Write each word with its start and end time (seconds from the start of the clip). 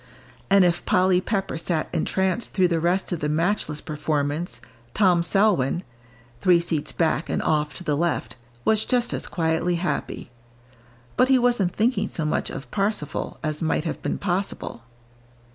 And 0.49 0.65
if 0.65 0.83
Polly 0.83 1.21
Pepper 1.21 1.59
sat 1.59 1.87
entranced 1.93 2.53
through 2.53 2.69
the 2.69 2.79
rest 2.79 3.11
of 3.11 3.19
the 3.19 3.29
matchless 3.29 3.81
performance, 3.81 4.59
Tom 4.95 5.21
Selwyn 5.21 5.83
three 6.41 6.59
seats 6.59 6.91
back 6.91 7.29
and 7.29 7.39
off 7.43 7.77
to 7.77 7.83
the 7.83 7.95
left 7.95 8.35
was 8.65 8.83
just 8.83 9.13
as 9.13 9.27
quietly 9.27 9.75
happy. 9.75 10.31
But 11.17 11.27
he 11.29 11.37
wasn't 11.37 11.75
thinking 11.75 12.09
so 12.09 12.25
much 12.25 12.49
of 12.49 12.71
"Parsifal" 12.71 13.37
as 13.43 13.61
might 13.61 13.83
have 13.85 14.01
been 14.01 14.17
possible. 14.17 14.81